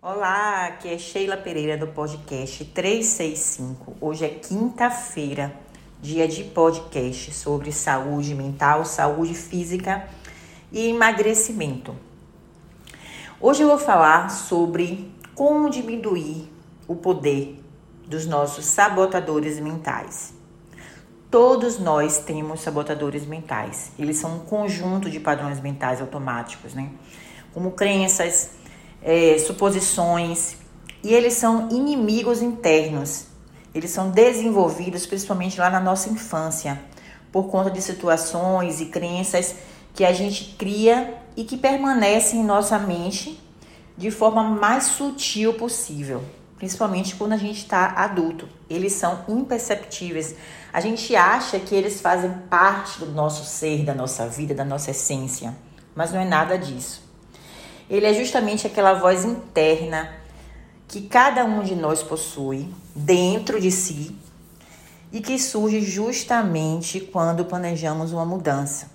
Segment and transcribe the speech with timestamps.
[0.00, 3.96] Olá, aqui é Sheila Pereira do podcast 365.
[4.00, 5.52] Hoje é quinta-feira,
[6.00, 10.08] dia de podcast sobre saúde mental, saúde física
[10.70, 11.96] e emagrecimento.
[13.40, 16.48] Hoje eu vou falar sobre como diminuir
[16.86, 17.60] o poder
[18.06, 20.32] dos nossos sabotadores mentais.
[21.28, 23.90] Todos nós temos sabotadores mentais.
[23.98, 26.88] Eles são um conjunto de padrões mentais automáticos, né?
[27.52, 28.57] Como crenças,
[29.02, 30.56] é, suposições,
[31.02, 33.26] e eles são inimigos internos.
[33.74, 36.80] Eles são desenvolvidos principalmente lá na nossa infância,
[37.30, 39.54] por conta de situações e crenças
[39.94, 43.38] que a gente cria e que permanecem em nossa mente
[43.96, 46.22] de forma mais sutil possível
[46.58, 48.48] principalmente quando a gente está adulto.
[48.68, 50.34] Eles são imperceptíveis.
[50.72, 54.90] A gente acha que eles fazem parte do nosso ser, da nossa vida, da nossa
[54.90, 55.56] essência,
[55.94, 57.07] mas não é nada disso.
[57.90, 60.12] Ele é justamente aquela voz interna
[60.86, 64.14] que cada um de nós possui dentro de si
[65.10, 68.90] e que surge justamente quando planejamos uma mudança,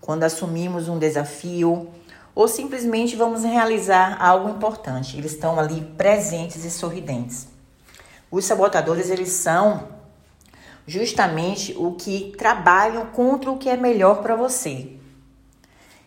[0.00, 1.88] quando assumimos um desafio,
[2.34, 5.16] ou simplesmente vamos realizar algo importante.
[5.16, 7.48] Eles estão ali presentes e sorridentes.
[8.30, 9.88] Os sabotadores, eles são
[10.86, 14.97] justamente o que trabalham contra o que é melhor para você.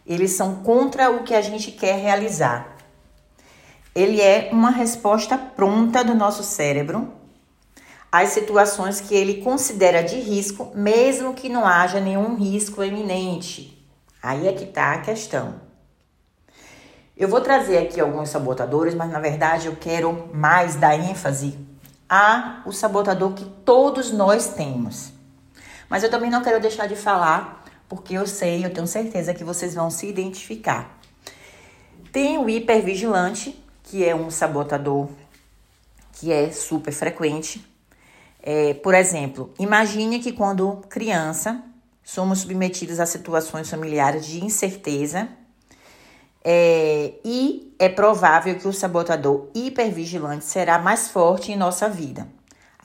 [0.06, 2.78] Eles são contra o que a gente quer realizar.
[3.94, 7.12] Ele é uma resposta pronta do nosso cérebro
[8.12, 13.78] às situações que ele considera de risco, mesmo que não haja nenhum risco eminente.
[14.22, 15.56] Aí é que está a questão.
[17.16, 21.58] Eu vou trazer aqui alguns sabotadores, mas na verdade eu quero mais dar ênfase
[22.10, 25.14] a o sabotador que todos nós temos.
[25.90, 27.61] Mas eu também não quero deixar de falar,
[27.92, 30.98] porque eu sei, eu tenho certeza que vocês vão se identificar.
[32.10, 35.10] Tem o hipervigilante, que é um sabotador
[36.14, 37.62] que é super frequente.
[38.42, 41.62] É, por exemplo, imagine que quando criança
[42.02, 45.28] somos submetidos a situações familiares de incerteza
[46.46, 52.26] é, e é provável que o sabotador hipervigilante será mais forte em nossa vida.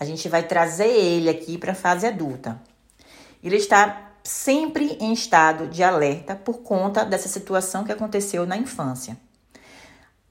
[0.00, 2.60] A gente vai trazer ele aqui para a fase adulta.
[3.40, 9.16] Ele está sempre em estado de alerta por conta dessa situação que aconteceu na infância.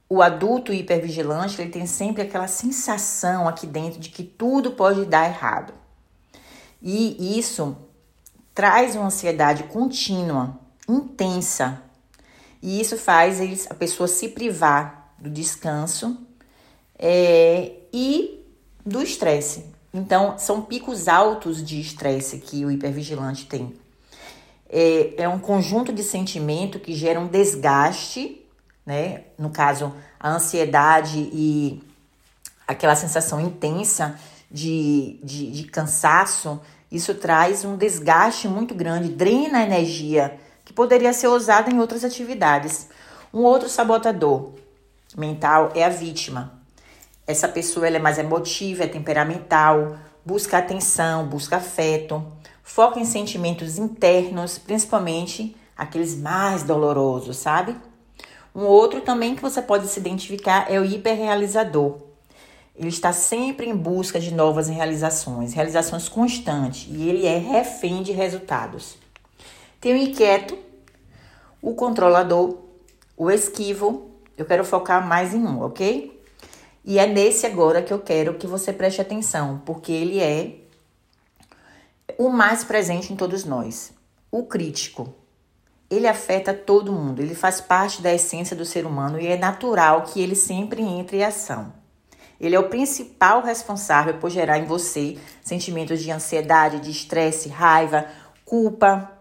[0.07, 5.25] O adulto hipervigilante ele tem sempre aquela sensação aqui dentro de que tudo pode dar
[5.25, 5.73] errado.
[6.81, 7.75] E isso
[8.53, 11.81] traz uma ansiedade contínua, intensa,
[12.61, 16.17] e isso faz a pessoa se privar do descanso
[16.97, 18.43] é, e
[18.85, 19.65] do estresse.
[19.93, 23.84] Então, são picos altos de estresse que o hipervigilante tem.
[24.69, 28.45] É, é um conjunto de sentimento que gera um desgaste,
[28.85, 29.23] né?
[29.37, 31.83] No caso, a ansiedade e
[32.67, 36.59] aquela sensação intensa de, de, de cansaço,
[36.91, 42.03] isso traz um desgaste muito grande, drena a energia que poderia ser usada em outras
[42.03, 42.87] atividades.
[43.33, 44.53] Um outro sabotador
[45.17, 46.53] mental é a vítima.
[47.27, 52.25] Essa pessoa ela é mais emotiva, é temperamental, busca atenção, busca afeto,
[52.65, 57.75] foca em sentimentos internos, principalmente aqueles mais dolorosos, sabe?
[58.55, 61.99] Um outro também que você pode se identificar é o hiperrealizador.
[62.75, 68.11] Ele está sempre em busca de novas realizações, realizações constantes, e ele é refém de
[68.11, 68.97] resultados.
[69.79, 70.57] Tem o inquieto,
[71.61, 72.57] o controlador,
[73.15, 74.09] o esquivo.
[74.35, 76.19] Eu quero focar mais em um, ok?
[76.83, 80.64] E é nesse agora que eu quero que você preste atenção, porque ele é
[82.17, 83.93] o mais presente em todos nós.
[84.31, 85.13] O crítico.
[85.89, 90.01] Ele afeta todo mundo, ele faz parte da essência do ser humano e é natural
[90.03, 91.71] que ele sempre entre em ação.
[92.39, 98.07] Ele é o principal responsável por gerar em você sentimentos de ansiedade, de estresse, raiva,
[98.43, 99.11] culpa,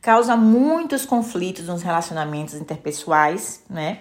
[0.00, 3.98] causa muitos conflitos nos relacionamentos interpessoais, né?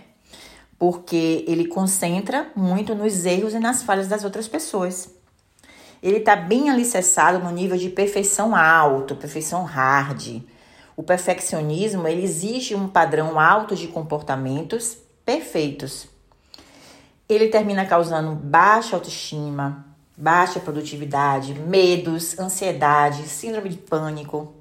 [0.78, 5.14] Porque ele concentra muito nos erros e nas falhas das outras pessoas.
[6.06, 10.40] Ele está bem alicerçado no nível de perfeição alto, perfeição hard.
[10.96, 16.07] O perfeccionismo ele exige um padrão alto de comportamentos perfeitos.
[17.28, 19.84] Ele termina causando baixa autoestima,
[20.16, 24.54] baixa produtividade, medos, ansiedade, síndrome de pânico,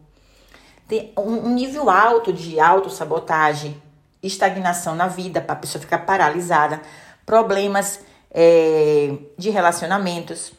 [0.88, 3.76] tem um nível alto de autossabotagem,
[4.22, 6.80] estagnação na vida, para a pessoa ficar paralisada,
[7.26, 8.00] problemas
[8.30, 10.54] é, de relacionamentos,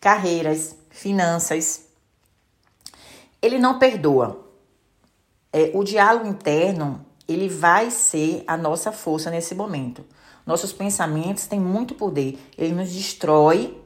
[0.00, 1.86] carreiras, finanças.
[3.40, 4.48] Ele não perdoa.
[5.52, 10.04] É, o diálogo interno, ele vai ser a nossa força nesse momento.
[10.46, 12.38] Nossos pensamentos têm muito poder.
[12.56, 13.78] Ele nos destrói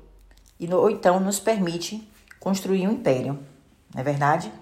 [0.59, 2.09] e, ou então nos permite
[2.39, 3.39] construir um império.
[3.93, 4.53] Não é verdade?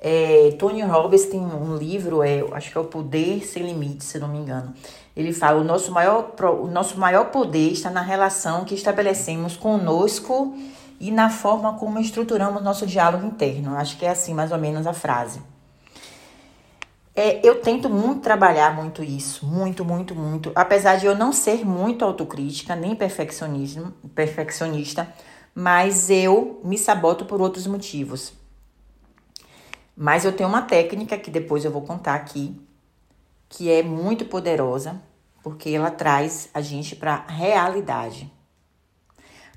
[0.00, 4.18] É, Tony Robbins tem um livro, é, acho que é o Poder Sem Limites, se
[4.18, 4.72] não me engano.
[5.16, 10.56] Ele fala: o nosso maior, o nosso maior poder está na relação que estabelecemos conosco
[11.00, 13.76] e na forma como estruturamos nosso diálogo interno.
[13.76, 15.40] Acho que é assim mais ou menos a frase.
[17.16, 20.52] É, eu tento muito trabalhar muito isso, muito, muito, muito.
[20.54, 25.12] Apesar de eu não ser muito autocrítica, nem perfeccionismo, perfeccionista,
[25.52, 28.37] mas eu me saboto por outros motivos.
[30.00, 32.54] Mas eu tenho uma técnica que depois eu vou contar aqui,
[33.48, 35.02] que é muito poderosa,
[35.42, 38.32] porque ela traz a gente para a realidade.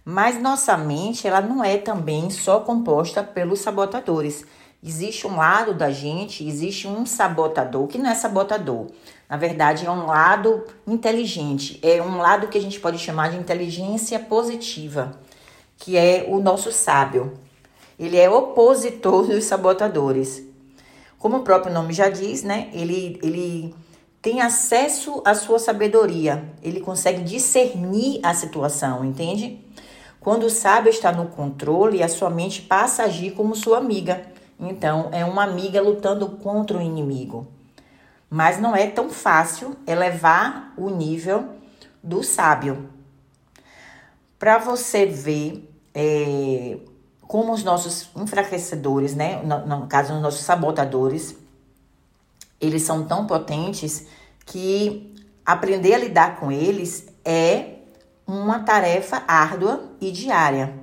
[0.03, 4.43] Mas nossa mente, ela não é também só composta pelos sabotadores.
[4.83, 8.87] Existe um lado da gente, existe um sabotador que não é sabotador.
[9.29, 13.37] Na verdade, é um lado inteligente, é um lado que a gente pode chamar de
[13.37, 15.19] inteligência positiva,
[15.77, 17.37] que é o nosso sábio.
[18.01, 20.43] Ele é opositor dos sabotadores.
[21.19, 22.71] Como o próprio nome já diz, né?
[22.73, 23.75] Ele, ele
[24.19, 26.43] tem acesso à sua sabedoria.
[26.63, 29.63] Ele consegue discernir a situação, entende?
[30.19, 34.25] Quando o sábio está no controle, a sua mente passa a agir como sua amiga.
[34.59, 37.47] Então, é uma amiga lutando contra o inimigo.
[38.27, 41.49] Mas não é tão fácil elevar o nível
[42.01, 42.89] do sábio.
[44.39, 46.77] Para você ver é,
[47.31, 51.33] como os nossos enfraquecedores, né, no, no caso, os nossos sabotadores,
[52.59, 54.05] eles são tão potentes
[54.45, 57.75] que aprender a lidar com eles é
[58.27, 60.73] uma tarefa árdua e diária.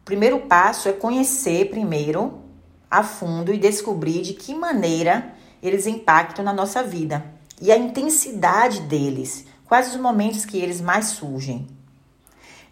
[0.00, 2.42] O primeiro passo é conhecer primeiro
[2.90, 5.32] a fundo e descobrir de que maneira
[5.62, 7.24] eles impactam na nossa vida
[7.62, 11.68] e a intensidade deles, quais os momentos que eles mais surgem.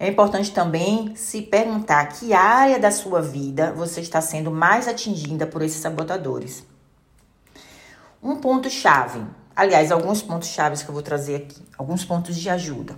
[0.01, 5.45] É importante também se perguntar que área da sua vida você está sendo mais atingida
[5.45, 6.65] por esses sabotadores.
[8.23, 9.21] Um ponto chave,
[9.57, 12.97] aliás, alguns pontos chaves que eu vou trazer aqui, alguns pontos de ajuda.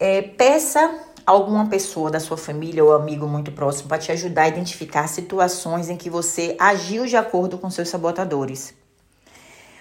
[0.00, 4.48] É, peça alguma pessoa da sua família ou amigo muito próximo para te ajudar a
[4.48, 8.74] identificar situações em que você agiu de acordo com seus sabotadores.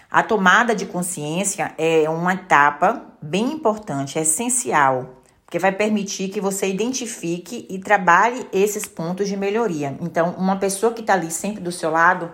[0.10, 5.17] A tomada de consciência é uma etapa bem importante, é essencial
[5.48, 9.98] porque vai permitir que você identifique e trabalhe esses pontos de melhoria.
[10.02, 12.34] Então, uma pessoa que está ali sempre do seu lado,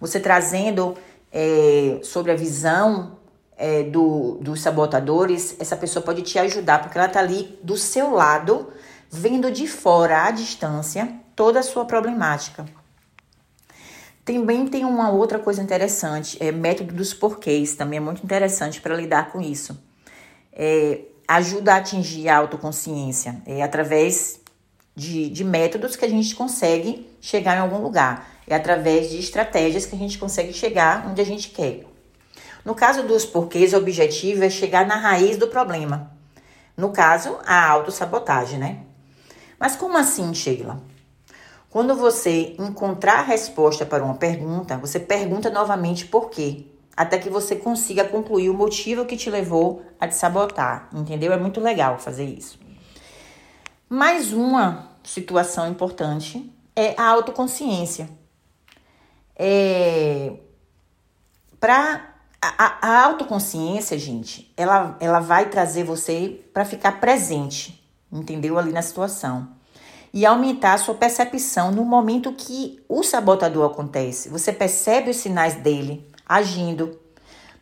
[0.00, 0.96] você trazendo
[1.32, 3.16] é, sobre a visão
[3.56, 8.10] é, do, dos sabotadores, essa pessoa pode te ajudar, porque ela está ali do seu
[8.10, 8.72] lado,
[9.08, 12.66] vendo de fora, à distância, toda a sua problemática.
[14.24, 18.96] Também tem uma outra coisa interessante, é método dos porquês, também é muito interessante para
[18.96, 19.80] lidar com isso.
[20.52, 23.42] É, ajuda a atingir a autoconsciência.
[23.46, 24.40] É através
[24.96, 28.26] de, de métodos que a gente consegue chegar em algum lugar.
[28.46, 31.84] É através de estratégias que a gente consegue chegar onde a gente quer.
[32.64, 36.10] No caso dos porquês, o objetivo é chegar na raiz do problema.
[36.74, 38.78] No caso, a autossabotagem, né?
[39.58, 40.80] Mas como assim, Sheila?
[41.68, 46.64] Quando você encontrar a resposta para uma pergunta, você pergunta novamente por quê
[46.98, 51.32] até que você consiga concluir o motivo que te levou a te sabotar, entendeu?
[51.32, 52.58] É muito legal fazer isso.
[53.88, 58.10] Mais uma situação importante é a autoconsciência.
[59.36, 60.32] É,
[61.60, 67.80] para a, a, autoconsciência, gente, ela, ela vai trazer você para ficar presente,
[68.10, 68.58] entendeu?
[68.58, 69.50] Ali na situação.
[70.12, 74.28] E aumentar a sua percepção no momento que o sabotador acontece.
[74.30, 76.98] Você percebe os sinais dele, agindo.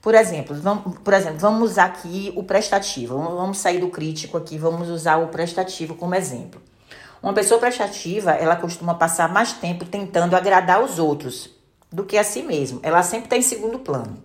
[0.02, 3.16] Por exemplo, vamos, por exemplo, vamos usar aqui o prestativo.
[3.16, 6.60] Vamos sair do crítico aqui, vamos usar o prestativo como exemplo.
[7.22, 11.50] Uma pessoa prestativa, ela costuma passar mais tempo tentando agradar os outros
[11.90, 12.80] do que a si mesmo.
[12.82, 14.22] Ela sempre está em segundo plano.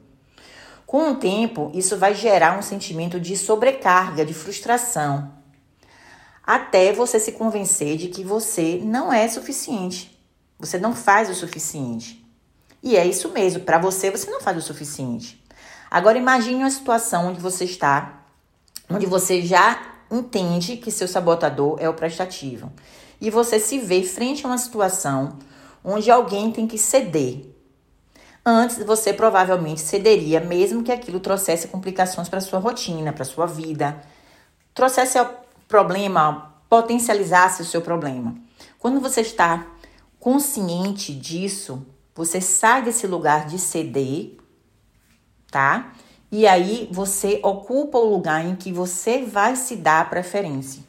[0.85, 5.31] Com o tempo, isso vai gerar um sentimento de sobrecarga, de frustração,
[6.43, 10.19] até você se convencer de que você não é suficiente.
[10.59, 12.20] Você não faz o suficiente.
[12.83, 15.41] E é isso mesmo, para você você não faz o suficiente.
[15.89, 18.23] Agora imagine uma situação onde você está,
[18.89, 22.71] onde você já entende que seu sabotador é o prestativo.
[23.19, 25.37] E você se vê frente a uma situação
[25.83, 27.45] onde alguém tem que ceder.
[28.43, 34.01] Antes você provavelmente cederia, mesmo que aquilo trouxesse complicações para sua rotina, para sua vida,
[34.73, 35.19] trouxesse
[35.67, 38.35] problema, potencializasse o seu problema.
[38.79, 39.67] Quando você está
[40.19, 41.85] consciente disso,
[42.23, 44.37] você sai desse lugar de ceder,
[45.49, 45.91] tá?
[46.31, 50.83] E aí você ocupa o lugar em que você vai se dar preferência.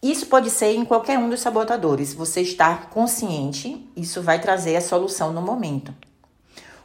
[0.00, 2.14] Isso pode ser em qualquer um dos sabotadores.
[2.14, 5.92] Você estar consciente, isso vai trazer a solução no momento.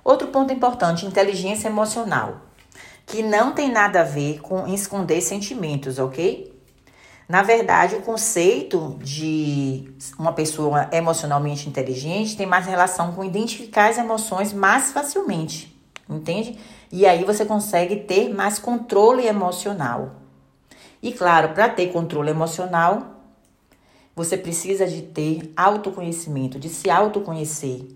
[0.04, 2.42] Outro ponto importante, inteligência emocional,
[3.06, 6.51] que não tem nada a ver com esconder sentimentos, ok?
[7.28, 13.98] Na verdade, o conceito de uma pessoa emocionalmente inteligente tem mais relação com identificar as
[13.98, 15.78] emoções mais facilmente,
[16.10, 16.58] entende?
[16.90, 20.16] E aí você consegue ter mais controle emocional.
[21.04, 23.22] E claro, para ter controle emocional,
[24.16, 27.88] você precisa de ter autoconhecimento, de se autoconhecer.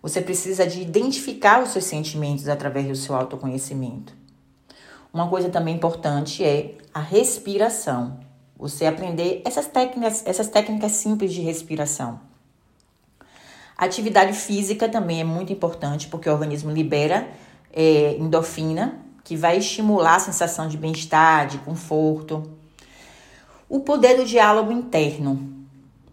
[0.00, 4.14] Você precisa de identificar os seus sentimentos através do seu autoconhecimento.
[5.12, 8.23] Uma coisa também importante é a respiração.
[8.64, 12.18] Você aprender essas técnicas, essas técnicas simples de respiração.
[13.76, 17.28] Atividade física também é muito importante porque o organismo libera
[17.70, 22.56] é, endorfina, que vai estimular a sensação de bem-estar, de conforto.
[23.68, 25.66] O poder do diálogo interno.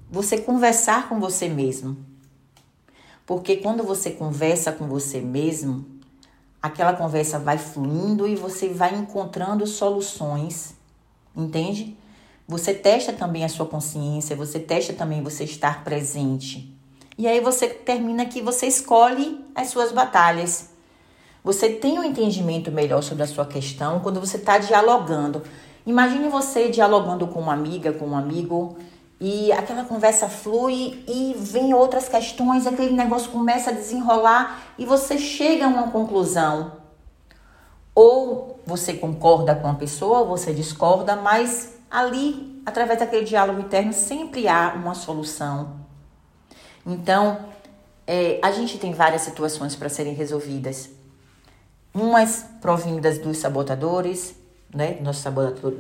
[0.10, 1.96] Você conversar com você mesmo.
[3.25, 5.86] Porque quando você conversa com você mesmo,
[6.62, 10.75] aquela conversa vai fluindo e você vai encontrando soluções,
[11.34, 12.00] entende?
[12.48, 16.76] Você testa também a sua consciência, você testa também você estar presente.
[17.18, 20.70] E aí você termina que você escolhe as suas batalhas.
[21.44, 25.44] Você tem um entendimento melhor sobre a sua questão quando você está dialogando.
[25.86, 28.78] Imagine você dialogando com uma amiga, com um amigo,
[29.20, 35.18] e aquela conversa flui e vem outras questões, aquele negócio começa a desenrolar e você
[35.18, 36.81] chega a uma conclusão.
[37.94, 43.92] Ou você concorda com a pessoa, ou você discorda, mas ali, através daquele diálogo interno,
[43.92, 45.82] sempre há uma solução.
[46.86, 47.46] Então,
[48.08, 50.90] é, a gente tem várias situações para serem resolvidas
[51.94, 54.36] umas provindas dos sabotadores,
[54.74, 55.24] né, nossos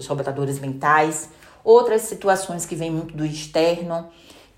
[0.05, 1.29] sabotadores mentais,
[1.63, 4.09] outras situações que vêm muito do externo.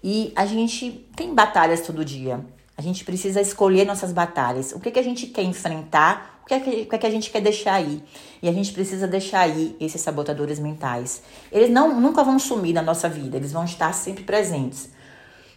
[0.04, 2.44] E a gente tem batalhas todo dia.
[2.75, 4.72] A gente precisa escolher nossas batalhas.
[4.72, 7.08] O que, que a gente quer enfrentar, o que, é que, o que, é que
[7.08, 8.03] a gente quer deixar aí.
[8.42, 11.22] E a gente precisa deixar aí esses sabotadores mentais.
[11.51, 14.89] Eles não, nunca vão sumir da nossa vida, eles vão estar sempre presentes.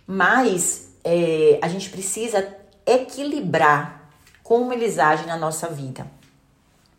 [0.06, 2.46] Mas é, a gente precisa
[2.84, 4.10] equilibrar
[4.42, 6.06] como eles agem na nossa vida.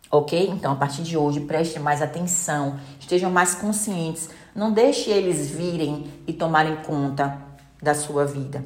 [0.10, 0.50] Ok?
[0.50, 4.30] Então, a partir de hoje, preste mais atenção, estejam mais conscientes.
[4.56, 7.42] Não deixe eles virem e tomarem conta
[7.82, 8.64] da sua vida.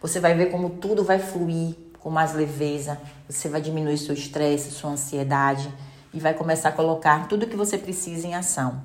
[0.00, 3.00] Você vai ver como tudo vai fluir com mais leveza.
[3.28, 5.72] Você vai diminuir seu estresse, sua ansiedade
[6.12, 8.82] e vai começar a colocar tudo o que você precisa em ação.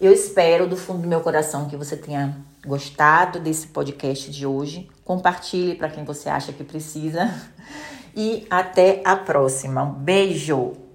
[0.00, 4.88] Eu espero do fundo do meu coração que você tenha gostado desse podcast de hoje.
[5.04, 7.30] Compartilhe para quem você acha que precisa
[8.16, 9.82] e até a próxima.
[9.82, 10.89] Um beijo!